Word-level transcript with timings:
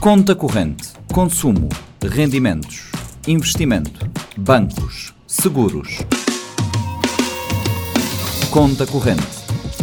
Conta 0.00 0.32
corrente, 0.32 0.90
consumo, 1.12 1.68
rendimentos, 2.00 2.88
investimento, 3.26 4.08
bancos, 4.36 5.12
seguros. 5.26 5.98
Conta 8.48 8.86
corrente, 8.86 9.26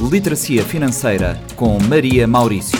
literacia 0.09 0.63
financeira 0.63 1.37
com 1.57 1.77
Maria 1.89 2.25
Maurício. 2.25 2.79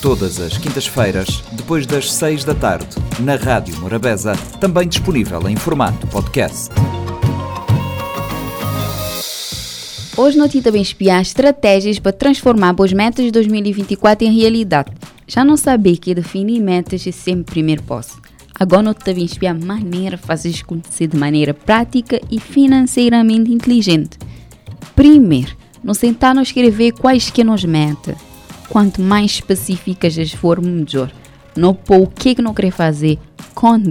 Todas 0.00 0.38
as 0.38 0.56
quintas-feiras, 0.56 1.42
depois 1.50 1.84
das 1.84 2.12
seis 2.12 2.44
da 2.44 2.54
tarde, 2.54 2.96
na 3.18 3.34
Rádio 3.34 3.76
Morabeza, 3.80 4.34
também 4.60 4.86
disponível 4.86 5.48
em 5.48 5.56
formato 5.56 6.06
podcast. 6.06 6.70
Hoje 10.14 10.36
nós 10.36 10.52
também 10.52 10.82
espiar 10.82 11.22
estratégias 11.22 11.98
para 11.98 12.12
transformar 12.12 12.74
os 12.78 12.92
metas 12.92 13.24
de 13.24 13.30
2024 13.30 14.26
em 14.26 14.38
realidade. 14.38 14.92
Já 15.26 15.42
não 15.42 15.56
saber 15.56 15.96
que 15.96 16.14
definir 16.14 16.60
metas 16.60 17.06
é 17.06 17.10
sempre 17.10 17.42
o 17.42 17.52
primeiro 17.52 17.82
passo. 17.84 18.20
Agora 18.60 18.82
nós 18.82 18.96
também 18.96 19.24
espiar 19.24 19.58
maneira 19.58 20.18
fazer 20.18 20.50
isso 20.50 20.64
acontecer 20.64 21.06
de 21.06 21.16
maneira 21.16 21.54
prática 21.54 22.20
e 22.30 22.38
financeiramente 22.38 23.50
inteligente. 23.50 24.18
Primeiro, 24.94 25.56
não 25.82 25.94
sentar 25.94 26.36
a 26.36 26.42
escrever 26.42 26.92
quais 26.92 27.30
que 27.30 27.42
nos 27.42 27.64
metas. 27.64 28.16
Quanto 28.68 29.00
mais 29.00 29.30
específicas 29.30 30.18
as 30.18 30.30
forem, 30.32 30.66
melhor. 30.66 31.10
Não 31.56 31.72
pôr 31.72 32.02
o 32.02 32.06
que 32.06 32.30
é 32.30 32.34
que 32.34 32.42
não 32.42 32.52
quer 32.52 32.70
fazer, 32.70 33.18
quando 33.54 33.90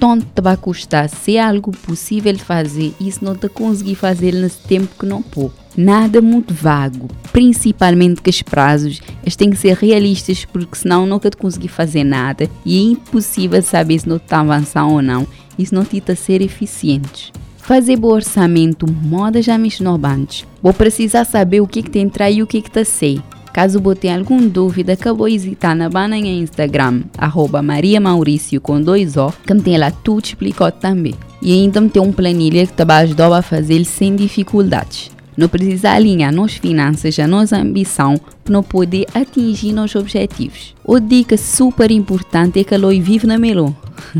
tanto 0.00 0.42
vai 0.42 0.56
custar 0.56 1.10
se 1.10 1.36
é 1.36 1.42
algo 1.42 1.70
possível 1.70 2.36
fazer 2.38 2.94
e 2.98 3.12
se 3.12 3.22
não 3.22 3.36
te 3.36 3.50
conseguir 3.50 3.94
fazer 3.94 4.32
nesse 4.32 4.58
tempo 4.60 4.88
que 4.98 5.04
não 5.04 5.20
pôr. 5.20 5.52
Nada 5.76 6.22
muito 6.22 6.54
vago, 6.54 7.06
principalmente 7.30 8.22
que 8.22 8.30
os 8.30 8.40
prazos 8.40 9.00
eles 9.22 9.36
têm 9.36 9.50
que 9.50 9.58
ser 9.58 9.76
realistas 9.76 10.44
porque 10.46 10.76
senão 10.76 11.06
nunca 11.06 11.30
te 11.30 11.36
conseguir 11.36 11.68
fazer 11.68 12.02
nada 12.02 12.48
e 12.64 12.78
é 12.78 12.82
impossível 12.92 13.62
saber 13.62 13.98
se 13.98 14.08
não 14.08 14.16
está 14.16 14.40
avançando 14.40 14.92
ou 14.92 15.02
não 15.02 15.26
e 15.58 15.66
se 15.66 15.74
não 15.74 15.84
te 15.84 15.98
está 15.98 16.16
ser 16.16 16.40
eficientes. 16.40 17.30
Fazer 17.58 17.96
bom 17.96 18.08
orçamento, 18.08 18.90
moda 18.90 19.40
já 19.40 19.56
me 19.58 19.68
antes. 20.08 20.46
Vou 20.62 20.72
precisar 20.72 21.24
saber 21.24 21.60
o 21.60 21.68
que, 21.68 21.82
que 21.82 21.90
te 21.90 21.98
entrar 21.98 22.30
e 22.30 22.42
o 22.42 22.46
que, 22.46 22.62
que 22.62 22.70
te 22.70 22.84
sei. 22.84 23.22
Caso 23.52 23.80
você 23.80 24.00
tenha 24.00 24.18
alguma 24.18 24.42
dúvida, 24.42 24.92
acabou 24.92 25.26
visitar 25.26 25.74
na 25.74 25.88
banha 25.88 26.16
Instagram, 26.16 27.02
arroba 27.18 27.60
Maria 27.60 28.00
Maurício 28.00 28.60
com 28.60 28.80
dois 28.80 29.16
O, 29.16 29.32
que 29.46 29.54
tem 29.56 29.76
lá 29.76 29.90
tudo 29.90 30.24
explicado 30.24 30.76
também. 30.80 31.14
E 31.42 31.52
ainda 31.52 31.80
me 31.80 31.88
tem 31.88 32.00
um 32.00 32.12
planilha 32.12 32.66
que 32.66 32.72
te 32.72 32.82
ajudar 32.82 33.32
a 33.32 33.42
fazer 33.42 33.84
sem 33.84 34.14
dificuldades. 34.14 35.10
Não 35.36 35.48
precisa 35.48 35.92
alinhar 35.92 36.32
nas 36.32 36.54
finanças 36.54 37.18
a 37.18 37.26
nossa 37.26 37.56
ambição 37.56 38.16
para 38.44 38.52
não 38.52 38.62
poder 38.62 39.06
atingir 39.14 39.72
nossos 39.72 40.00
objetivos. 40.00 40.74
Outra 40.84 41.08
dica 41.08 41.36
super 41.36 41.90
importante 41.90 42.60
é 42.60 42.64
que 42.64 42.74
ela 42.74 42.90
vive 42.90 43.26
na 43.26 43.38
melão. 43.38 43.74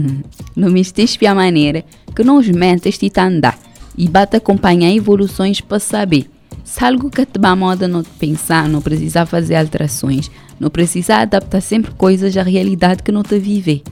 não 0.57 0.71
me 0.71 0.81
esteja 0.81 1.31
a 1.31 1.35
maneira 1.35 1.85
que 2.15 2.25
nos 2.25 2.49
metas 2.49 2.97
te 2.97 3.11
andar 3.19 3.59
e 3.97 4.09
bata 4.09 4.39
acompanhar 4.39 4.91
evoluções 4.91 5.61
para 5.61 5.79
saber 5.79 6.27
se 6.71 6.85
algo 6.85 7.11
que 7.11 7.27
te 7.27 7.37
dá 7.37 7.57
moda 7.57 7.89
não 7.89 8.05
pensar, 8.05 8.69
não 8.69 8.81
precisa 8.81 9.27
fazer 9.27 9.57
alterações, 9.57 10.31
não 10.59 10.71
precisa 10.71 11.17
adaptar 11.17 11.61
sempre 11.61 11.91
coisas 11.91 12.37
à 12.37 12.45
realidade 12.45 13.03
que 13.03 13.11
não 13.11 13.25
te 13.25 13.41
vive. 13.41 13.83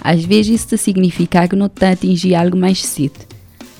Às 0.00 0.24
vezes 0.24 0.62
isso 0.62 0.78
significa 0.78 1.46
que 1.46 1.54
não 1.54 1.68
te 1.68 1.84
atingir 1.84 2.34
algo 2.34 2.56
mais 2.56 2.82
cedo. 2.82 3.20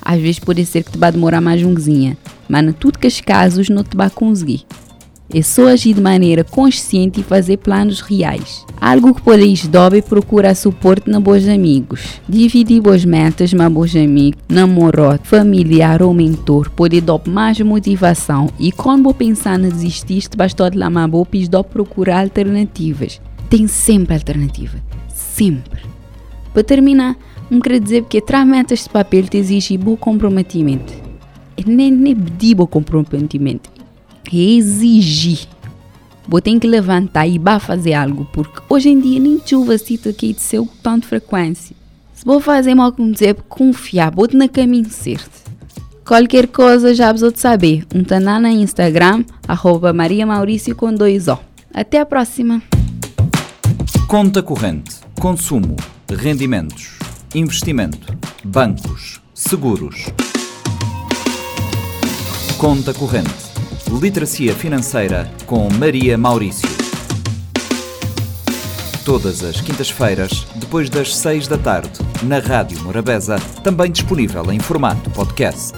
Às 0.02 0.20
vezes 0.20 0.38
pode 0.38 0.66
ser 0.66 0.84
que 0.84 0.92
te 0.92 0.98
vai 0.98 1.10
demorar 1.10 1.40
mais 1.40 1.62
um 1.62 1.74
guizinha, 1.74 2.14
mas 2.46 2.62
em 2.62 2.72
todos 2.72 3.02
os 3.02 3.20
casos 3.22 3.70
não 3.70 3.82
te 3.82 3.96
vai 3.96 4.10
conseguir. 4.10 4.66
É 5.34 5.42
só 5.42 5.66
agir 5.66 5.94
de 5.94 6.00
maneira 6.00 6.44
consciente 6.44 7.20
e 7.20 7.24
fazer 7.24 7.56
planos 7.56 8.00
reais. 8.00 8.64
Algo 8.80 9.12
que 9.12 9.22
podeis 9.22 9.66
dobe 9.66 10.00
procurar 10.00 10.54
suporte 10.54 11.10
na 11.10 11.18
bons 11.18 11.48
amigos. 11.48 12.20
Dividir 12.28 12.80
boas 12.80 13.04
metas 13.04 13.52
com 13.52 13.70
bons 13.70 13.96
amigos, 13.96 14.40
namorado, 14.48 15.24
familiar 15.24 16.00
ou 16.00 16.14
mentor 16.14 16.70
pode 16.70 17.00
dar 17.00 17.20
mais 17.26 17.60
motivação 17.60 18.48
e 18.58 18.70
quando 18.70 19.02
vou 19.02 19.14
pensar 19.14 19.58
em 19.58 19.68
desistir, 19.68 20.28
bastou 20.36 20.70
de 20.70 20.78
uma 20.78 21.08
boa 21.08 21.26
procurar 21.72 22.20
alternativas. 22.20 23.20
Tem 23.50 23.66
sempre 23.66 24.14
alternativa. 24.14 24.78
Sempre. 25.08 25.82
Para 26.54 26.62
terminar, 26.62 27.16
não 27.50 27.60
quero 27.60 27.80
dizer 27.80 28.04
que 28.04 28.20
trás 28.20 28.46
metas 28.46 28.84
de 28.84 28.90
papel 28.90 29.24
te 29.24 29.38
exige 29.38 29.76
bom 29.76 29.96
comprometimento. 29.96 30.92
Nem, 31.66 31.90
nem 31.90 32.14
pedir 32.14 32.54
bom 32.54 32.66
comprometimento 32.66 33.75
exigir. 34.32 35.46
Vou 36.28 36.40
ter 36.40 36.58
que 36.58 36.66
levantar 36.66 37.26
e 37.26 37.38
vá 37.38 37.60
fazer 37.60 37.94
algo, 37.94 38.26
porque 38.32 38.60
hoje 38.68 38.88
em 38.88 39.00
dia 39.00 39.20
nem 39.20 39.40
chuva 39.44 39.78
cita 39.78 40.10
aqui 40.10 40.32
de 40.32 40.40
seu 40.40 40.68
tanto 40.82 41.06
frequência. 41.06 41.76
Se 42.12 42.24
vou 42.24 42.40
fazer 42.40 42.74
mal 42.74 42.90
dizer, 42.90 43.34
confiar, 43.48 44.10
vou 44.10 44.28
na 44.32 44.48
caminho 44.48 44.90
certo. 44.90 45.46
Qualquer 46.04 46.48
coisa 46.48 46.94
já 46.94 47.12
vos 47.12 47.32
de 47.32 47.38
saber. 47.38 47.84
Um 47.94 48.02
taná 48.02 48.40
na 48.40 48.50
Instagram, 48.50 49.24
arroba 49.46 49.92
Maria 49.92 50.26
Maurício 50.26 50.74
com 50.74 50.92
dois 50.92 51.28
O. 51.28 51.38
Até 51.72 52.00
a 52.00 52.06
próxima. 52.06 52.62
Conta 54.08 54.42
corrente, 54.42 54.96
consumo, 55.20 55.76
rendimentos, 56.08 56.98
investimento, 57.34 58.16
bancos, 58.44 59.20
seguros. 59.34 60.06
Conta 62.56 62.94
corrente 62.94 63.45
Literacia 63.90 64.54
Financeira 64.54 65.30
com 65.46 65.68
Maria 65.78 66.18
Maurício. 66.18 66.68
Todas 69.04 69.44
as 69.44 69.60
quintas-feiras, 69.60 70.46
depois 70.56 70.90
das 70.90 71.16
seis 71.16 71.46
da 71.46 71.56
tarde, 71.56 72.00
na 72.24 72.38
Rádio 72.40 72.82
Morabeza, 72.82 73.38
também 73.62 73.90
disponível 73.90 74.50
em 74.52 74.58
formato 74.58 75.08
podcast. 75.10 75.72